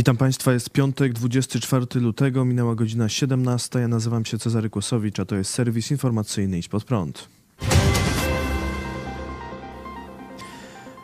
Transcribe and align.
Witam 0.00 0.16
Państwa, 0.16 0.52
jest 0.52 0.70
piątek, 0.70 1.12
24 1.12 1.86
lutego, 1.94 2.44
minęła 2.44 2.74
godzina 2.74 3.08
17. 3.08 3.78
Ja 3.78 3.88
nazywam 3.88 4.24
się 4.24 4.38
Cezary 4.38 4.70
Kłosowicz, 4.70 5.20
a 5.20 5.24
to 5.24 5.36
jest 5.36 5.50
serwis 5.50 5.90
informacyjny 5.90 6.58
Idź 6.58 6.68
Pod 6.68 6.84
Prąd. 6.84 7.28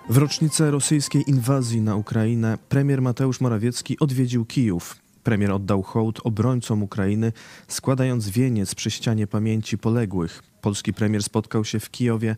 W 0.09 0.17
rocznicę 0.17 0.71
rosyjskiej 0.71 1.25
inwazji 1.27 1.81
na 1.81 1.97
Ukrainę 1.97 2.59
premier 2.69 3.03
Mateusz 3.03 3.41
Morawiecki 3.41 3.99
odwiedził 3.99 4.45
Kijów. 4.45 4.97
Premier 5.25 5.53
oddał 5.53 5.83
hołd 5.83 6.21
obrońcom 6.25 6.83
Ukrainy, 6.83 7.33
składając 7.69 8.29
wieniec 8.29 8.75
przy 8.75 8.91
ścianie 8.91 9.27
pamięci 9.27 9.79
poległych. 9.79 10.43
Polski 10.61 10.93
premier 10.93 11.23
spotkał 11.23 11.65
się 11.65 11.81
w 11.81 11.91
Kijowie 11.91 12.37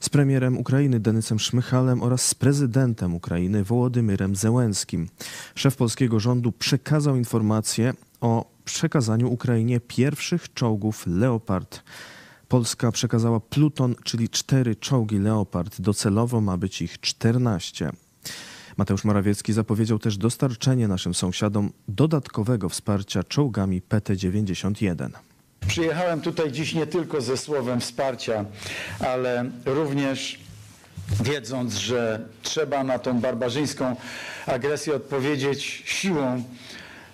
z 0.00 0.08
premierem 0.08 0.58
Ukrainy 0.58 1.00
Denysem 1.00 1.38
Szmychalem 1.38 2.02
oraz 2.02 2.26
z 2.26 2.34
prezydentem 2.34 3.14
Ukrainy 3.14 3.64
Wołodymyrem 3.64 4.36
Zełenskim. 4.36 5.08
Szef 5.54 5.76
polskiego 5.76 6.20
rządu 6.20 6.52
przekazał 6.52 7.16
informację 7.16 7.94
o 8.20 8.50
przekazaniu 8.64 9.32
Ukrainie 9.32 9.80
pierwszych 9.80 10.52
czołgów 10.52 11.06
Leopard. 11.06 11.82
Polska 12.48 12.92
przekazała 12.92 13.40
Pluton, 13.40 13.94
czyli 14.04 14.28
cztery 14.28 14.76
czołgi 14.76 15.18
Leopard. 15.18 15.80
Docelowo 15.80 16.40
ma 16.40 16.56
być 16.56 16.82
ich 16.82 17.00
14. 17.00 17.90
Mateusz 18.76 19.04
Morawiecki 19.04 19.52
zapowiedział 19.52 19.98
też 19.98 20.16
dostarczenie 20.16 20.88
naszym 20.88 21.14
sąsiadom 21.14 21.70
dodatkowego 21.88 22.68
wsparcia 22.68 23.22
czołgami 23.24 23.82
PT-91. 23.82 25.10
Przyjechałem 25.68 26.20
tutaj 26.20 26.52
dziś 26.52 26.74
nie 26.74 26.86
tylko 26.86 27.20
ze 27.20 27.36
słowem 27.36 27.80
wsparcia, 27.80 28.44
ale 29.00 29.50
również 29.64 30.38
wiedząc, 31.20 31.74
że 31.74 32.20
trzeba 32.42 32.84
na 32.84 32.98
tą 32.98 33.20
barbarzyńską 33.20 33.96
agresję 34.46 34.94
odpowiedzieć 34.94 35.82
siłą. 35.84 36.42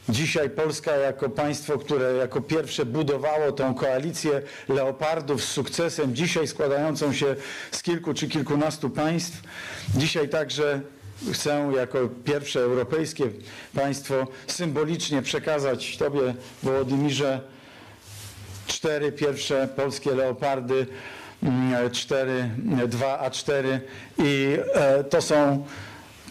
Dzisiaj 0.08 0.50
Polska 0.50 0.97
jako 0.97 1.30
państwo, 1.30 1.78
które 1.78 2.12
jako 2.14 2.41
pierwsze 2.41 2.86
budowało 2.86 3.52
tą 3.52 3.75
koalicję 3.75 4.42
leopardów 4.69 5.44
z 5.44 5.48
sukcesem, 5.48 6.14
dzisiaj 6.14 6.48
składającą 6.48 7.12
się 7.12 7.36
z 7.70 7.82
kilku 7.82 8.14
czy 8.14 8.28
kilkunastu 8.28 8.91
państw, 8.91 9.42
dzisiaj 9.97 10.28
także 10.28 10.80
chcę 11.32 11.72
jako 11.77 11.98
pierwsze 12.25 12.60
europejskie 12.60 13.25
państwo 13.75 14.27
symbolicznie 14.47 15.22
przekazać 15.22 15.97
Tobie, 15.97 16.34
Wołodymirze, 16.62 17.53
cztery 18.85 19.13
pierwsze 19.13 19.69
polskie 19.77 20.15
leopardy, 20.15 20.87
4, 21.93 22.51
2A4 22.89 23.79
i 24.19 24.57
e, 24.75 25.05
to 25.05 25.23
są 25.23 25.65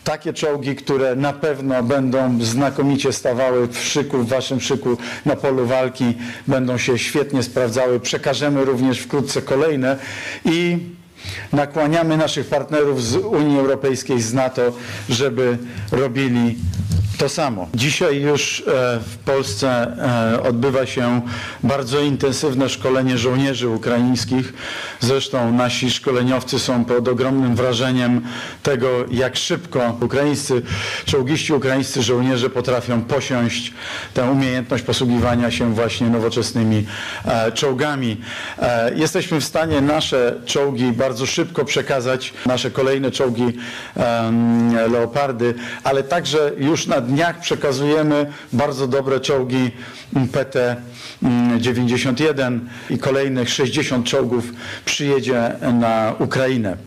takie 0.03 0.33
czołgi, 0.33 0.75
które 0.75 1.15
na 1.15 1.33
pewno 1.33 1.83
będą 1.83 2.41
znakomicie 2.41 3.13
stawały 3.13 3.67
w 3.67 3.77
szyku, 3.77 4.17
w 4.17 4.27
waszym 4.27 4.61
szyku 4.61 4.97
na 5.25 5.35
polu 5.35 5.65
walki, 5.65 6.13
będą 6.47 6.77
się 6.77 6.99
świetnie 6.99 7.43
sprawdzały. 7.43 7.99
Przekażemy 7.99 8.65
również 8.65 8.99
wkrótce 8.99 9.41
kolejne. 9.41 9.97
I 10.45 10.77
nakłaniamy 11.53 12.17
naszych 12.17 12.47
partnerów 12.47 13.03
z 13.03 13.15
Unii 13.15 13.59
Europejskiej, 13.59 14.21
z 14.21 14.33
NATO, 14.33 14.61
żeby 15.09 15.57
robili 15.91 16.55
to 17.17 17.29
samo. 17.29 17.67
Dzisiaj 17.73 18.21
już 18.21 18.59
e, 18.67 18.99
w 18.99 19.17
Polsce 19.17 19.67
e, 19.69 20.43
odbywa 20.43 20.85
się 20.85 21.21
bardzo 21.63 21.99
intensywne 21.99 22.69
szkolenie 22.69 23.17
żołnierzy 23.17 23.69
ukraińskich. 23.69 24.53
Zresztą 24.99 25.53
nasi 25.53 25.91
szkoleniowcy 25.91 26.59
są 26.59 26.85
pod 26.85 27.07
ogromnym 27.07 27.55
wrażeniem 27.55 28.21
tego, 28.63 28.87
jak 29.11 29.37
szybko 29.37 29.97
ukraińscy, 30.01 30.61
czołgiści 31.05 31.53
ukraińscy 31.53 32.03
żołnierze 32.03 32.49
potrafią 32.49 33.01
posiąść 33.01 33.73
tę 34.13 34.31
umiejętność 34.31 34.83
posługiwania 34.83 35.51
się 35.51 35.73
właśnie 35.73 36.09
nowoczesnymi 36.09 36.85
e, 37.25 37.51
czołgami. 37.51 38.17
Jesteśmy 38.95 39.39
w 39.39 39.43
stanie 39.43 39.81
nasze 39.81 40.35
czołgi 40.45 40.91
bardzo 40.91 41.25
szybko 41.25 41.65
przekazać, 41.65 42.33
nasze 42.45 42.71
kolejne 42.71 43.11
czołgi 43.11 43.43
Leopardy, 44.91 45.53
ale 45.83 46.03
także 46.03 46.51
już 46.57 46.87
na 46.87 47.01
dniach 47.03 47.39
przekazujemy 47.39 48.31
bardzo 48.53 48.87
dobre 48.87 49.19
czołgi 49.19 49.71
PT-91 50.13 52.59
i 52.89 52.97
kolejnych 52.97 53.49
60 53.49 54.07
czołgów 54.07 54.53
przyjedzie 54.85 55.55
na 55.73 56.15
Ukrainę. 56.19 56.77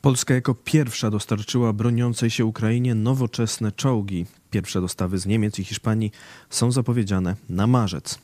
Polska 0.00 0.34
jako 0.34 0.54
pierwsza 0.54 1.10
dostarczyła 1.10 1.72
broniącej 1.72 2.30
się 2.30 2.44
Ukrainie 2.44 2.94
nowoczesne 2.94 3.72
czołgi. 3.72 4.26
Pierwsze 4.50 4.80
dostawy 4.80 5.18
z 5.18 5.26
Niemiec 5.26 5.58
i 5.58 5.64
Hiszpanii 5.64 6.12
są 6.50 6.72
zapowiedziane 6.72 7.36
na 7.48 7.66
marzec. 7.66 8.18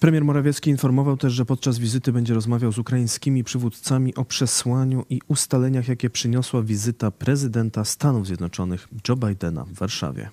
Premier 0.00 0.24
Morawiecki 0.24 0.70
informował 0.70 1.16
też, 1.16 1.32
że 1.32 1.44
podczas 1.44 1.78
wizyty 1.78 2.12
będzie 2.12 2.34
rozmawiał 2.34 2.72
z 2.72 2.78
ukraińskimi 2.78 3.44
przywódcami 3.44 4.14
o 4.14 4.24
przesłaniu 4.24 5.04
i 5.10 5.20
ustaleniach, 5.28 5.88
jakie 5.88 6.10
przyniosła 6.10 6.62
wizyta 6.62 7.10
prezydenta 7.10 7.84
Stanów 7.84 8.26
Zjednoczonych 8.26 8.88
Joe 9.08 9.16
Bidena 9.16 9.64
w 9.64 9.72
Warszawie. 9.72 10.30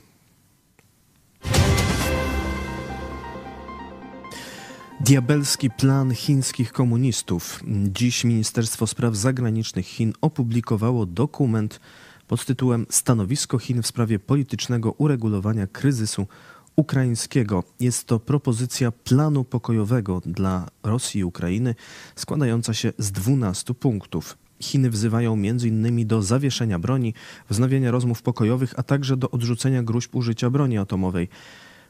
Diabelski 4.99 5.69
plan 5.69 6.13
chińskich 6.13 6.71
komunistów. 6.71 7.59
Dziś 7.87 8.23
Ministerstwo 8.23 8.87
Spraw 8.87 9.15
Zagranicznych 9.15 9.85
Chin 9.85 10.13
opublikowało 10.21 11.05
dokument 11.05 11.79
pod 12.27 12.45
tytułem 12.45 12.85
Stanowisko 12.89 13.59
Chin 13.59 13.81
w 13.81 13.87
sprawie 13.87 14.19
politycznego 14.19 14.91
uregulowania 14.91 15.67
kryzysu 15.67 16.27
ukraińskiego. 16.75 17.63
Jest 17.79 18.07
to 18.07 18.19
propozycja 18.19 18.91
planu 18.91 19.43
pokojowego 19.43 20.21
dla 20.25 20.67
Rosji 20.83 21.19
i 21.19 21.23
Ukrainy 21.23 21.75
składająca 22.15 22.73
się 22.73 22.93
z 22.97 23.11
12 23.11 23.73
punktów. 23.73 24.37
Chiny 24.59 24.89
wzywają 24.89 25.33
m.in. 25.33 26.07
do 26.07 26.21
zawieszenia 26.21 26.79
broni, 26.79 27.13
wznowienia 27.49 27.91
rozmów 27.91 28.21
pokojowych, 28.21 28.73
a 28.77 28.83
także 28.83 29.17
do 29.17 29.31
odrzucenia 29.31 29.83
gruźb 29.83 30.15
użycia 30.15 30.49
broni 30.49 30.77
atomowej. 30.77 31.29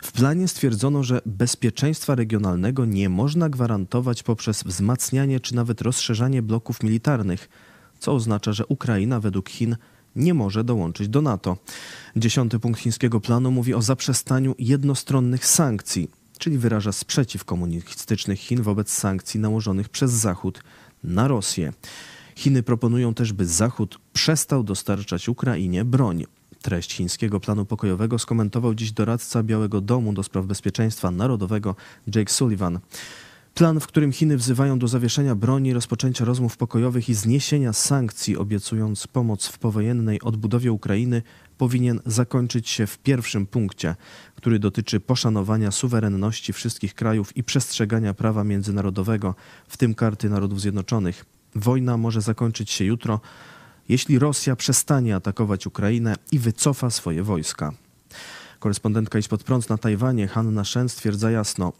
W 0.03 0.11
planie 0.11 0.47
stwierdzono, 0.47 1.03
że 1.03 1.21
bezpieczeństwa 1.25 2.15
regionalnego 2.15 2.85
nie 2.85 3.09
można 3.09 3.49
gwarantować 3.49 4.23
poprzez 4.23 4.63
wzmacnianie 4.63 5.39
czy 5.39 5.55
nawet 5.55 5.81
rozszerzanie 5.81 6.41
bloków 6.41 6.83
militarnych, 6.83 7.49
co 7.99 8.13
oznacza, 8.13 8.53
że 8.53 8.65
Ukraina 8.65 9.19
według 9.19 9.49
Chin 9.49 9.75
nie 10.15 10.33
może 10.33 10.63
dołączyć 10.63 11.09
do 11.09 11.21
NATO. 11.21 11.57
Dziesiąty 12.15 12.59
punkt 12.59 12.79
chińskiego 12.79 13.21
planu 13.21 13.51
mówi 13.51 13.73
o 13.73 13.81
zaprzestaniu 13.81 14.55
jednostronnych 14.59 15.45
sankcji, 15.45 16.11
czyli 16.37 16.57
wyraża 16.57 16.91
sprzeciw 16.91 17.45
komunistycznych 17.45 18.39
Chin 18.39 18.61
wobec 18.61 18.91
sankcji 18.91 19.39
nałożonych 19.39 19.89
przez 19.89 20.11
Zachód 20.11 20.63
na 21.03 21.27
Rosję. 21.27 21.73
Chiny 22.35 22.63
proponują 22.63 23.13
też, 23.13 23.33
by 23.33 23.45
Zachód 23.45 23.99
przestał 24.13 24.63
dostarczać 24.63 25.29
Ukrainie 25.29 25.85
broń. 25.85 26.25
Treść 26.61 26.93
chińskiego 26.93 27.39
planu 27.39 27.65
pokojowego 27.65 28.19
skomentował 28.19 28.75
dziś 28.75 28.91
doradca 28.91 29.43
Białego 29.43 29.81
Domu 29.81 30.13
do 30.13 30.23
spraw 30.23 30.45
bezpieczeństwa 30.45 31.11
narodowego 31.11 31.75
Jake 32.15 32.33
Sullivan. 32.33 32.79
Plan, 33.55 33.79
w 33.79 33.87
którym 33.87 34.11
Chiny 34.11 34.37
wzywają 34.37 34.79
do 34.79 34.87
zawieszenia 34.87 35.35
broni, 35.35 35.73
rozpoczęcia 35.73 36.25
rozmów 36.25 36.57
pokojowych 36.57 37.09
i 37.09 37.13
zniesienia 37.13 37.73
sankcji, 37.73 38.37
obiecując 38.37 39.07
pomoc 39.07 39.47
w 39.47 39.59
powojennej 39.59 40.21
odbudowie 40.21 40.71
Ukrainy, 40.71 41.21
powinien 41.57 41.99
zakończyć 42.05 42.69
się 42.69 42.87
w 42.87 42.97
pierwszym 42.97 43.47
punkcie, 43.47 43.95
który 44.35 44.59
dotyczy 44.59 44.99
poszanowania 44.99 45.71
suwerenności 45.71 46.53
wszystkich 46.53 46.93
krajów 46.93 47.37
i 47.37 47.43
przestrzegania 47.43 48.13
prawa 48.13 48.43
międzynarodowego, 48.43 49.35
w 49.67 49.77
tym 49.77 49.95
Karty 49.95 50.29
Narodów 50.29 50.61
Zjednoczonych. 50.61 51.25
Wojna 51.55 51.97
może 51.97 52.21
zakończyć 52.21 52.71
się 52.71 52.85
jutro, 52.85 53.19
jeśli 53.89 54.19
Rosja 54.19 54.55
przestanie 54.55 55.15
atakować 55.15 55.67
Ukrainę 55.67 56.15
i 56.31 56.39
wycofa 56.39 56.89
swoje 56.89 57.23
wojska. 57.23 57.73
Korespondentka 58.59 59.19
Idź 59.19 59.27
Pod 59.27 59.43
Prąd 59.43 59.69
na 59.69 59.77
Tajwanie 59.77 60.27
Hanna 60.27 60.63
Shen 60.63 60.89
stwierdza 60.89 61.31
jasno, 61.31 61.73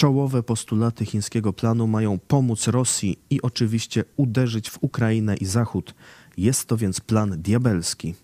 Czołowe 0.00 0.42
postulaty 0.42 1.04
chińskiego 1.06 1.52
planu 1.52 1.86
mają 1.86 2.18
pomóc 2.18 2.66
Rosji 2.68 3.18
i 3.30 3.42
oczywiście 3.42 4.04
uderzyć 4.16 4.70
w 4.70 4.78
Ukrainę 4.80 5.36
i 5.36 5.44
Zachód. 5.44 5.94
Jest 6.36 6.66
to 6.66 6.76
więc 6.76 7.00
plan 7.00 7.42
diabelski. 7.42 8.14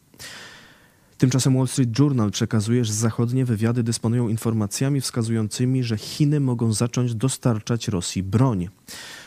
Tymczasem 1.18 1.54
Wall 1.54 1.68
Street 1.68 1.98
Journal 1.98 2.30
przekazuje, 2.30 2.84
że 2.84 2.92
zachodnie 2.92 3.44
wywiady 3.44 3.82
dysponują 3.82 4.28
informacjami 4.28 5.00
wskazującymi, 5.00 5.84
że 5.84 5.96
Chiny 5.98 6.40
mogą 6.40 6.72
zacząć 6.72 7.14
dostarczać 7.14 7.88
Rosji 7.88 8.22
broń. 8.22 8.68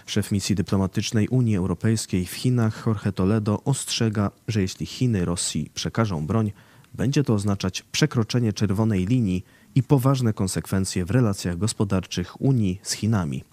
Szef 0.05 0.31
misji 0.31 0.55
dyplomatycznej 0.55 1.27
Unii 1.27 1.57
Europejskiej 1.57 2.25
w 2.25 2.33
Chinach, 2.33 2.83
Jorge 2.87 3.11
Toledo, 3.11 3.63
ostrzega, 3.63 4.31
że 4.47 4.61
jeśli 4.61 4.85
Chiny 4.85 5.25
Rosji 5.25 5.71
przekażą 5.73 6.27
broń, 6.27 6.51
będzie 6.93 7.23
to 7.23 7.33
oznaczać 7.33 7.81
przekroczenie 7.81 8.53
czerwonej 8.53 9.05
linii 9.05 9.43
i 9.75 9.83
poważne 9.83 10.33
konsekwencje 10.33 11.05
w 11.05 11.11
relacjach 11.11 11.57
gospodarczych 11.57 12.41
Unii 12.41 12.79
z 12.83 12.91
Chinami. 12.91 13.43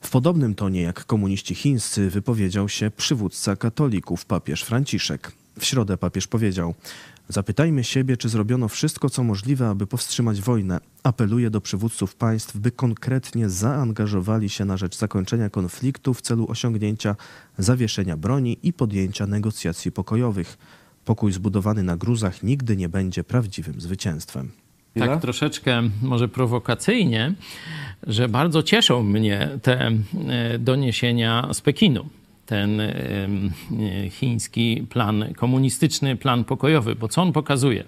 W 0.00 0.10
podobnym 0.10 0.54
tonie 0.54 0.82
jak 0.82 1.04
komuniści 1.04 1.54
chińscy 1.54 2.10
wypowiedział 2.10 2.68
się 2.68 2.90
przywódca 2.90 3.56
katolików 3.56 4.24
papież 4.24 4.62
Franciszek. 4.62 5.32
W 5.58 5.64
środę 5.64 5.96
papież 5.96 6.26
powiedział: 6.26 6.74
Zapytajmy 7.28 7.84
siebie, 7.84 8.16
czy 8.16 8.28
zrobiono 8.28 8.68
wszystko, 8.68 9.10
co 9.10 9.24
możliwe, 9.24 9.68
aby 9.68 9.86
powstrzymać 9.86 10.40
wojnę. 10.40 10.80
Apeluję 11.02 11.50
do 11.50 11.60
przywódców 11.60 12.14
państw, 12.14 12.56
by 12.56 12.70
konkretnie 12.70 13.48
zaangażowali 13.48 14.48
się 14.48 14.64
na 14.64 14.76
rzecz 14.76 14.96
zakończenia 14.96 15.50
konfliktu 15.50 16.14
w 16.14 16.22
celu 16.22 16.46
osiągnięcia 16.48 17.16
zawieszenia 17.58 18.16
broni 18.16 18.58
i 18.62 18.72
podjęcia 18.72 19.26
negocjacji 19.26 19.92
pokojowych. 19.92 20.58
Pokój 21.04 21.32
zbudowany 21.32 21.82
na 21.82 21.96
gruzach 21.96 22.42
nigdy 22.42 22.76
nie 22.76 22.88
będzie 22.88 23.24
prawdziwym 23.24 23.80
zwycięstwem. 23.80 24.50
Tak 24.94 25.20
troszeczkę 25.20 25.82
może 26.02 26.28
prowokacyjnie, 26.28 27.32
że 28.06 28.28
bardzo 28.28 28.62
cieszą 28.62 29.02
mnie 29.02 29.48
te 29.62 29.86
e, 29.86 30.58
doniesienia 30.58 31.48
z 31.52 31.60
Pekinu 31.60 32.08
ten 32.48 32.80
chiński 34.10 34.86
plan, 34.90 35.34
komunistyczny 35.36 36.16
plan 36.16 36.44
pokojowy, 36.44 36.94
bo 36.94 37.08
co 37.08 37.22
on 37.22 37.32
pokazuje? 37.32 37.84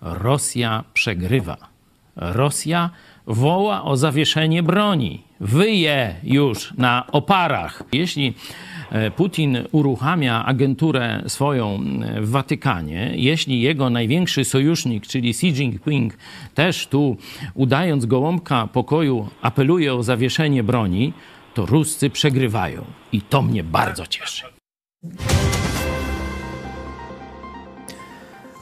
Rosja 0.00 0.84
przegrywa. 0.94 1.56
Rosja 2.16 2.90
woła 3.26 3.84
o 3.84 3.96
zawieszenie 3.96 4.62
broni. 4.62 5.22
Wyje 5.40 6.14
już 6.24 6.74
na 6.78 7.06
oparach. 7.12 7.82
Jeśli 7.92 8.34
e, 8.90 9.10
Putin 9.10 9.58
uruchamia 9.72 10.44
agenturę 10.44 11.22
swoją 11.26 11.80
w 12.20 12.30
Watykanie, 12.30 13.12
jeśli 13.14 13.60
jego 13.60 13.90
największy 13.90 14.44
sojusznik, 14.44 15.06
czyli 15.06 15.30
Xi 15.30 15.46
Jinping, 15.46 16.18
też 16.54 16.86
tu 16.86 17.16
udając 17.54 18.06
gołąbka 18.06 18.66
pokoju 18.66 19.28
apeluje 19.42 19.94
o 19.94 20.02
zawieszenie 20.02 20.62
broni, 20.62 21.12
to 21.54 21.66
Ruscy 21.66 22.10
przegrywają. 22.10 22.84
I 23.12 23.20
to 23.20 23.42
mnie 23.42 23.64
bardzo 23.64 24.06
cieszy. 24.06 24.44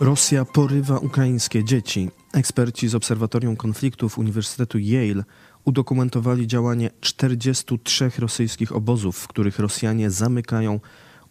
Rosja 0.00 0.44
porywa 0.44 0.98
ukraińskie 0.98 1.64
dzieci. 1.64 2.10
Eksperci 2.32 2.88
z 2.88 2.94
Obserwatorium 2.94 3.56
Konfliktów 3.56 4.18
Uniwersytetu 4.18 4.78
Yale 4.78 5.24
udokumentowali 5.64 6.46
działanie 6.46 6.90
43 7.00 8.10
rosyjskich 8.18 8.72
obozów, 8.72 9.16
w 9.18 9.28
których 9.28 9.58
Rosjanie 9.58 10.10
zamykają 10.10 10.80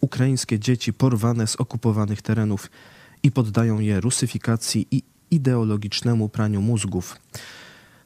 ukraińskie 0.01 0.59
dzieci 0.59 0.93
porwane 0.93 1.47
z 1.47 1.55
okupowanych 1.55 2.21
terenów 2.21 2.69
i 3.23 3.31
poddają 3.31 3.79
je 3.79 4.01
rusyfikacji 4.01 4.87
i 4.91 5.03
ideologicznemu 5.31 6.29
praniu 6.29 6.61
mózgów. 6.61 7.17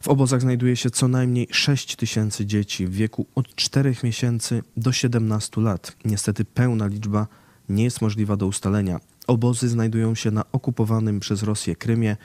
W 0.01 0.07
obozach 0.07 0.42
znajduje 0.42 0.75
się 0.75 0.89
co 0.89 1.07
najmniej 1.07 1.48
6 1.51 1.95
tysięcy 1.95 2.45
dzieci 2.45 2.88
w 2.88 2.94
wieku 2.94 3.25
od 3.36 3.56
4 3.56 3.95
miesięcy 4.04 4.63
do 4.77 4.92
17 4.92 5.62
lat. 5.62 5.95
Niestety 6.06 6.45
pełna 6.45 6.88
liczba 6.88 7.27
nie 7.69 7.83
jest 7.83 8.01
możliwa 8.01 8.36
do 8.36 8.48
ustalenia. 8.48 9.00
Obozy 9.28 9.70
znajdują 9.70 10.16
się 10.16 10.31
na 10.31 10.44
okupowanym 10.52 11.20
przez 11.20 11.44
Rosję 11.44 11.75
Krymie 11.75 12.18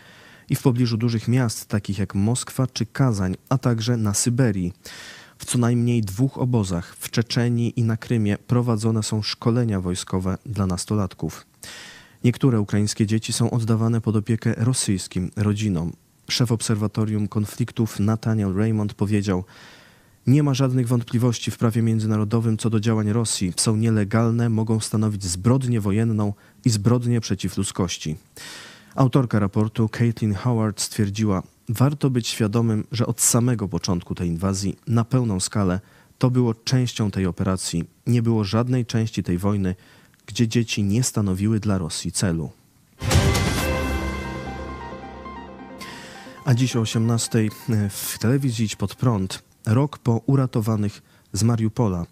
i 0.49 0.55
w 0.55 0.63
pobliżu 0.63 0.97
dużych 0.97 1.29
miast 1.29 1.67
takich 1.67 1.99
jak 1.99 2.15
Moskwa 2.15 2.67
czy 2.67 2.87
Kazań, 2.87 3.37
a 3.49 3.59
także 3.59 3.97
na 3.97 4.15
Syberii. 4.15 4.73
W 5.39 5.45
co 5.45 5.59
najmniej 5.59 6.03
dwóch 6.03 6.39
obozach 6.39 6.97
w 6.97 7.11
Czeczenii 7.11 7.81
i 7.81 7.83
na 7.83 7.97
Krymie 7.97 8.39
prowadzone 8.39 9.03
są 9.03 9.23
szkolenia 9.23 9.81
wojskowe 9.81 10.39
dla 10.47 10.67
nastolatków. 10.67 11.47
Niektóre 12.25 12.61
ukraińskie 12.61 13.07
dzieci 13.07 13.33
są 13.33 13.51
oddawane 13.51 14.01
pod 14.01 14.17
opiekę 14.17 14.55
rosyjskim 14.57 15.31
rodzinom. 15.37 15.93
Szef 16.29 16.53
Obserwatorium 16.53 17.29
Konfliktów 17.29 18.01
Nathaniel 18.01 18.55
Raymond 18.55 18.95
powiedział: 18.95 19.45
Nie 20.29 20.43
ma 20.43 20.55
żadnych 20.55 20.89
wątpliwości 20.89 21.51
w 21.51 21.59
prawie 21.59 21.83
międzynarodowym 21.83 22.59
co 22.59 22.71
do 22.71 22.81
działań 22.81 23.13
Rosji. 23.13 23.53
Są 23.57 23.77
nielegalne, 23.77 24.49
mogą 24.49 24.81
stanowić 24.81 25.25
zbrodnię 25.25 25.81
wojenną 25.81 26.33
i 26.65 26.71
zbrodnię 26.71 27.21
przeciw 27.21 27.57
ludzkości. 27.57 28.17
Autorka 28.95 29.39
raportu 29.39 29.89
Caitlin 29.89 30.35
Howard 30.35 30.81
stwierdziła: 30.81 31.43
Warto 31.69 32.11
być 32.11 32.29
świadomym, 32.29 32.85
że 32.93 33.07
od 33.07 33.21
samego 33.21 33.69
początku 33.69 34.15
tej 34.15 34.29
inwazji 34.29 34.77
na 34.87 35.05
pełną 35.05 35.41
skalę 35.41 35.81
to 36.19 36.31
było 36.31 36.55
częścią 36.55 37.11
tej 37.11 37.27
operacji. 37.27 37.85
Nie 38.07 38.23
było 38.23 38.45
żadnej 38.45 38.87
części 38.87 39.23
tej 39.23 39.39
wojny, 39.39 39.75
gdzie 40.27 40.49
dzieci 40.49 40.85
nie 40.85 41.03
stanowiły 41.03 41.61
dla 41.61 41.79
Rosji 41.79 42.13
celu. 42.13 42.51
A 46.45 46.55
dziś 46.55 46.77
o 46.77 46.81
18 46.81 47.39
e, 47.39 47.89
w 47.89 48.19
telewizji 48.19 48.65
Idź 48.65 48.77
Pod 48.77 48.95
Prąd. 48.95 49.48
Rok 49.69 49.99
po 49.99 50.21
uratowanych 50.27 51.03
z 51.33 51.43
Mariupola. 51.43 52.07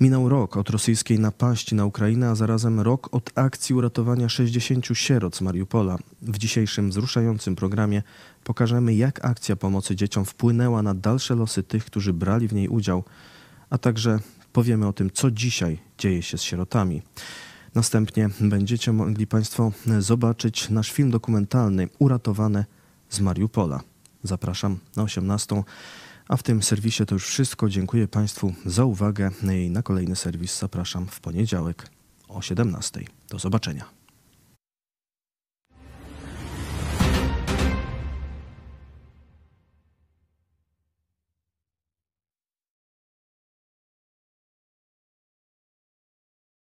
Minął 0.00 0.28
rok 0.28 0.56
od 0.56 0.70
rosyjskiej 0.70 1.18
napaści 1.18 1.74
na 1.74 1.84
Ukrainę, 1.84 2.28
a 2.28 2.34
zarazem 2.34 2.80
rok 2.80 3.08
od 3.14 3.30
akcji 3.34 3.74
uratowania 3.74 4.28
60 4.28 4.86
sierot 4.92 5.36
z 5.36 5.40
Mariupola. 5.40 5.98
W 6.22 6.38
dzisiejszym 6.38 6.90
wzruszającym 6.90 7.56
programie 7.56 8.02
pokażemy, 8.44 8.94
jak 8.94 9.24
akcja 9.24 9.56
pomocy 9.56 9.96
dzieciom 9.96 10.24
wpłynęła 10.24 10.82
na 10.82 10.94
dalsze 10.94 11.34
losy 11.34 11.62
tych, 11.62 11.84
którzy 11.84 12.12
brali 12.12 12.48
w 12.48 12.52
niej 12.52 12.68
udział, 12.68 13.04
a 13.70 13.78
także 13.78 14.18
powiemy 14.52 14.86
o 14.86 14.92
tym, 14.92 15.10
co 15.10 15.30
dzisiaj 15.30 15.78
dzieje 15.98 16.22
się 16.22 16.38
z 16.38 16.42
sierotami. 16.42 17.02
Następnie 17.74 18.30
będziecie 18.40 18.92
mogli 18.92 19.26
Państwo 19.26 19.72
zobaczyć 19.98 20.70
nasz 20.70 20.92
film 20.92 21.10
dokumentalny 21.10 21.88
Uratowane 21.98 22.64
z 23.08 23.20
Mariupola. 23.20 23.80
Zapraszam 24.22 24.78
na 24.96 25.02
18. 25.02 25.62
A 26.28 26.36
w 26.36 26.42
tym 26.42 26.62
serwisie 26.62 27.06
to 27.06 27.14
już 27.14 27.26
wszystko. 27.26 27.68
Dziękuję 27.68 28.08
Państwu 28.08 28.54
za 28.66 28.84
uwagę 28.84 29.30
i 29.66 29.70
na 29.70 29.82
kolejny 29.82 30.16
serwis 30.16 30.58
zapraszam 30.58 31.06
w 31.06 31.20
poniedziałek 31.20 31.90
o 32.28 32.42
17. 32.42 33.04
Do 33.28 33.38
zobaczenia. 33.38 33.95